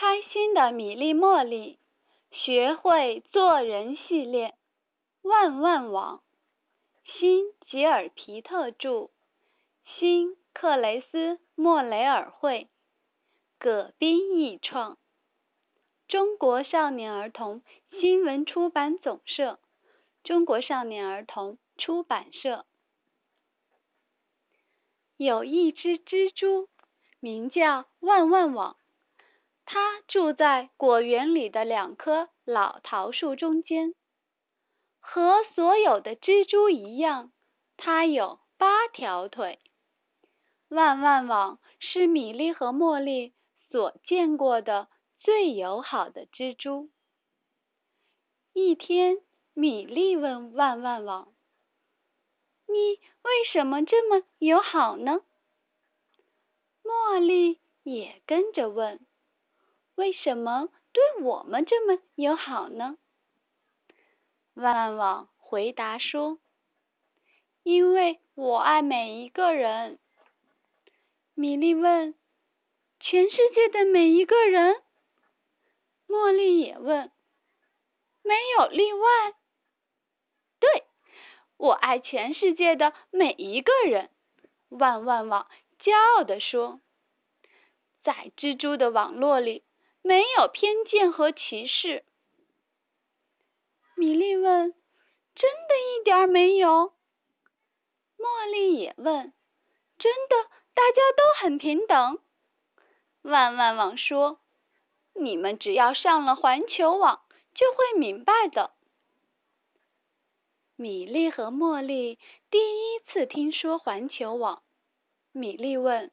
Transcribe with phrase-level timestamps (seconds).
[0.00, 1.78] 开心的米粒茉莉
[2.30, 4.54] 学会做人系列，
[5.20, 6.22] 万万网，
[7.04, 9.10] 新吉尔皮特著，
[9.84, 12.70] 新克雷斯莫雷尔绘，
[13.58, 14.96] 葛斌译创，
[16.08, 19.60] 中国少年儿童新闻出版总社，
[20.24, 22.64] 中国少年儿童出版社。
[25.18, 26.70] 有一只蜘蛛，
[27.20, 28.78] 名叫万万网。
[29.64, 33.94] 它住在果园里的两棵老桃树中间。
[34.98, 37.32] 和所有的蜘蛛一样，
[37.76, 39.58] 它有八条腿。
[40.68, 43.34] 万万网是米莉和茉莉
[43.70, 46.90] 所见过的最友好的蜘蛛。
[48.52, 49.18] 一天，
[49.52, 51.32] 米莉问万万网。
[52.66, 55.22] 你为什么这么友好呢？
[56.84, 59.04] 茉莉也跟着问
[59.94, 62.96] ：“为什么对我们这么友好呢？”
[64.54, 66.38] 万万网回答说
[67.62, 69.98] ：“因为我爱每一个人。”
[71.34, 72.14] 米莉问
[73.00, 74.82] ：“全世界的每一个人？”
[76.08, 77.10] 茉莉也问
[78.22, 79.34] ：“没有例外？”
[80.60, 80.84] 对。
[81.56, 84.08] 我爱全世界的每一个人，
[84.70, 85.46] 万万网
[85.78, 86.80] 骄傲地说
[88.02, 89.62] ：“在蜘蛛的网络里，
[90.02, 92.04] 没有偏见和歧视。”
[93.96, 94.74] 米莉问
[95.34, 96.92] ：“真的一点没有？”
[98.18, 99.32] 茉莉也问
[99.98, 100.36] ：“真的，
[100.74, 102.18] 大家都很平等？”
[103.22, 104.40] 万万网说
[105.14, 107.22] ：“你们只要上了环球网，
[107.54, 108.72] 就会明白的。”
[110.76, 112.18] 米莉和茉莉
[112.50, 114.62] 第一次听说环球网。
[115.32, 116.10] 米莉问：“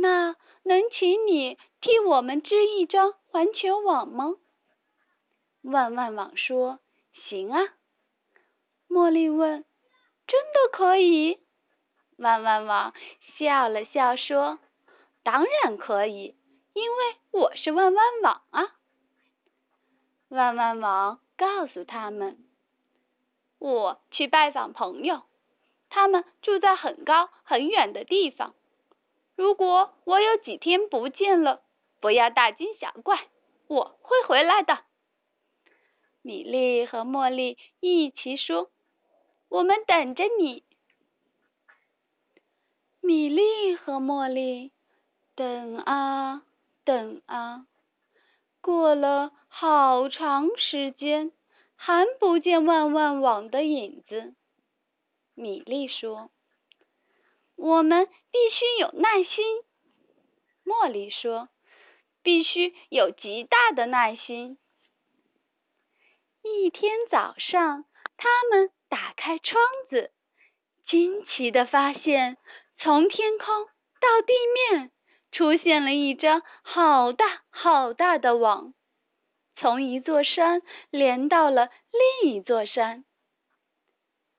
[0.00, 4.34] 那能请你替我们织一张环球网吗？”
[5.62, 6.78] 万万网说
[7.28, 7.60] ：“行啊。”
[8.88, 9.64] 茉莉问
[10.26, 11.40] ：“真的可以？”
[12.16, 12.94] 万万网
[13.38, 14.58] 笑了笑说
[15.22, 16.36] ：“当然可以，
[16.72, 18.74] 因为我是万万网啊。”
[20.28, 22.38] 万万网告诉他们。
[23.58, 25.22] 我去拜访朋友，
[25.90, 28.54] 他们住在很高很远的地方。
[29.38, 31.62] 如果我有几天不见了，
[32.00, 33.28] 不要大惊小怪，
[33.68, 34.80] 我会回来的。
[36.22, 38.68] 米莉和茉莉一起说
[39.48, 40.64] ：“我们等着你。”
[43.00, 44.72] 米莉和茉莉
[45.36, 46.42] 等啊
[46.84, 47.64] 等啊，
[48.60, 51.30] 过了好长时间。
[51.80, 54.34] 还不见万万网的影子，
[55.34, 56.28] 米莉说
[57.58, 59.62] ：“我们必须有耐心。”
[60.64, 61.48] 茉莉说
[62.22, 64.58] ：“必须有极大的耐心。”
[66.42, 67.84] 一天早上，
[68.16, 69.60] 他们打开窗
[69.90, 70.12] 子，
[70.86, 72.38] 惊奇的发现，
[72.78, 74.90] 从天空到地面
[75.32, 78.72] 出现了一张好大好大的网。
[79.56, 81.70] 从一座山连到了
[82.22, 83.04] 另一座山，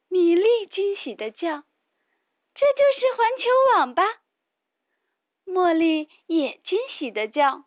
[0.08, 1.64] 米莉惊喜的叫
[2.60, 4.04] ：“这就是环球网吧！”
[5.48, 7.64] 茉莉也惊喜的叫：“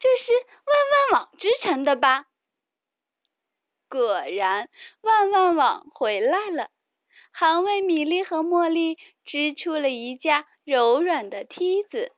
[0.00, 0.32] 这是
[0.66, 2.26] 万万网织成的吧？”
[3.88, 4.68] 果然，
[5.00, 6.70] 万万网回来了，
[7.30, 12.12] 还为米莉和茉莉织出了一架柔软的梯子。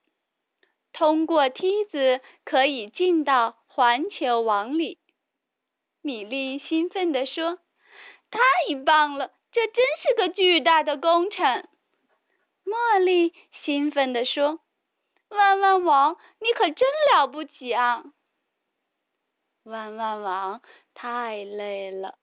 [0.92, 3.58] 通过梯子可以进到。
[3.74, 4.98] 环球网里，
[6.02, 7.58] 米莉兴奋地说
[8.30, 8.38] ：“太
[8.84, 11.66] 棒了，这真是个巨大的工程。”
[12.72, 13.34] 茉莉
[13.64, 14.60] 兴奋地说
[15.28, 18.02] ：“万万网，你可真了不起啊！”
[19.62, 20.62] 万万网
[20.94, 22.18] 太累了，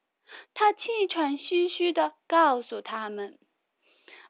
[0.56, 3.38] 他气喘吁吁地告诉他们：“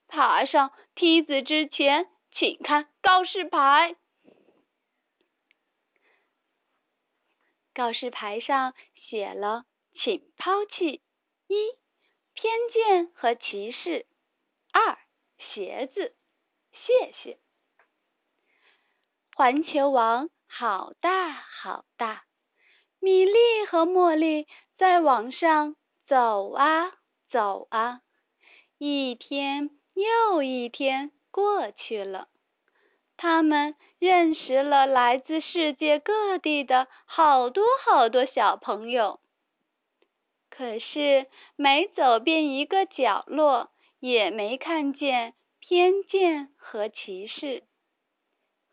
[0.09, 3.95] 爬上梯子之前，请看告示牌。”
[7.73, 8.73] 告示牌上
[9.07, 9.63] 写了
[9.95, 11.01] ：“请抛弃
[11.47, 11.55] 一
[12.33, 14.05] 偏见和歧视，
[14.73, 14.99] 二
[15.39, 16.15] 鞋子，
[16.71, 17.37] 谢谢。”
[19.35, 22.23] 环球网好大好大，
[22.99, 23.33] 米莉
[23.69, 24.47] 和茉莉
[24.77, 25.75] 在网上
[26.07, 26.91] 走啊
[27.29, 28.01] 走啊，
[28.77, 32.27] 一天又一天过去了。
[33.15, 39.19] 他们认识了来自世界各地的好多好多小朋友，
[40.49, 41.27] 可是
[41.57, 47.63] 每走遍一个角落，也没看见偏见和歧视。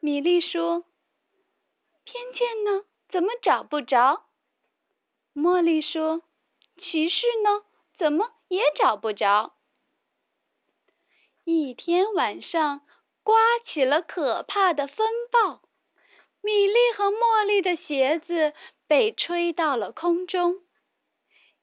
[0.01, 0.85] 米莉说
[2.05, 2.85] ：“偏见呢？
[3.09, 4.27] 怎么找不着？
[5.35, 6.23] 茉莉说
[6.81, 7.65] ：“歧视呢？
[7.99, 9.55] 怎么也找不着？”
[11.45, 12.81] 一天晚上，
[13.23, 13.37] 刮
[13.67, 15.63] 起了可怕的风暴，
[16.41, 18.53] 米莉和茉莉的鞋子
[18.87, 20.61] 被吹到了空中，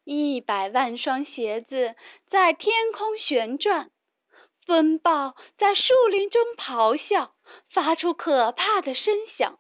[0.03, 1.95] 一百万双鞋子
[2.29, 3.91] 在天空旋转，
[4.65, 7.33] 风暴在树林中咆哮，
[7.69, 9.59] 发出可怕的声响。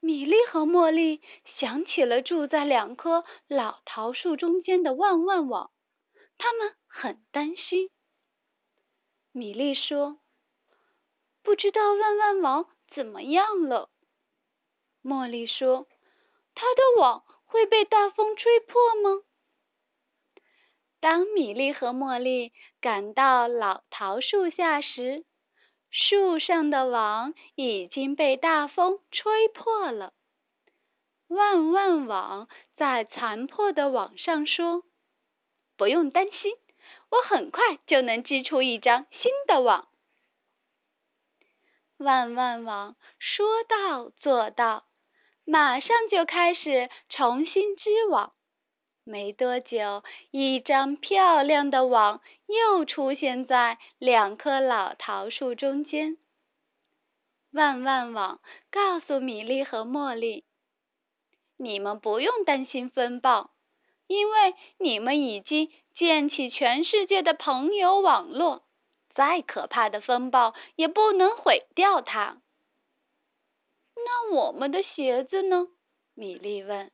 [0.00, 1.22] 米莉和茉莉
[1.60, 5.70] 想起了住在两棵老桃树中间的万万网，
[6.38, 7.88] 他们很担心。
[9.30, 10.18] 米莉说
[11.44, 13.90] ：“不知道万万网怎么样了。”
[15.04, 15.86] 茉莉说
[16.56, 17.22] ：“它的网
[17.52, 19.22] 会被大风吹破吗？”
[21.00, 25.24] 当米莉和茉莉赶到老桃树下时，
[25.90, 30.12] 树上的网已经被大风吹破了。
[31.28, 34.82] 万万网在残破的网上说
[35.76, 36.56] ：“不用担心。”
[37.12, 39.88] 我很快就能织出一张新的网。
[41.98, 44.86] 万万网说到做到，
[45.44, 48.32] 马上就开始重新织网。
[49.04, 56.18] 没多久，一张漂亮的网又出现在两棵老桃树中间。
[57.52, 58.40] 万万网
[58.70, 60.44] 告诉米莉和茉莉
[61.58, 63.50] ：“你们不用担心风暴，
[64.06, 68.62] 因为你们已经……”建起全世界的朋友网络，
[69.14, 72.38] 再可怕的风暴也不能毁掉它。
[74.04, 75.68] 那我们的鞋子呢？
[76.14, 76.90] 米莉问。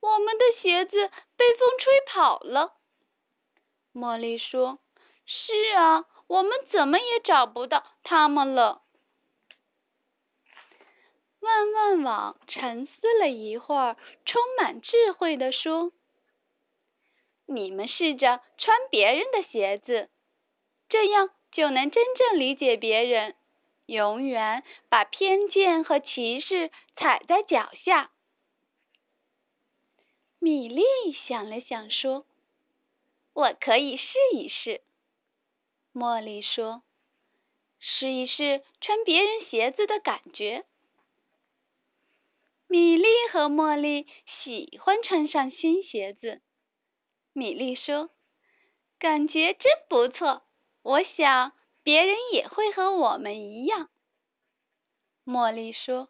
[0.00, 2.74] 我们的鞋子被风吹跑了。
[3.92, 4.78] 茉莉说
[5.24, 8.82] ：“是啊，我们怎么也找不到它们了。”
[11.40, 15.92] 万万网沉思了一会儿，充满智慧地说。
[17.46, 20.10] 你们试着穿别人的鞋子，
[20.88, 23.36] 这样就能真正理解别人。
[23.86, 28.10] 永远把偏见和歧视踩在脚下。
[30.38, 30.82] 米莉
[31.26, 32.26] 想了想说
[33.32, 34.04] ：“我可以试
[34.34, 34.82] 一试。”
[35.94, 36.82] 茉莉说
[37.80, 40.64] ：“试一试穿别人鞋子的感觉。”
[42.68, 44.06] 米莉和茉莉
[44.42, 46.42] 喜欢穿上新鞋子。
[47.32, 48.10] 米莉说
[48.98, 50.42] ：“感觉真不错，
[50.82, 51.52] 我想
[51.86, 53.90] 别人也会和我们一样。”
[55.24, 56.08] 茉莉说：“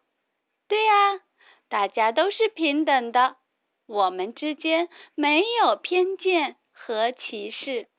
[0.67, 1.21] 对呀，
[1.69, 3.35] 大家都是平等的，
[3.85, 7.89] 我们之间没有偏见和歧视。”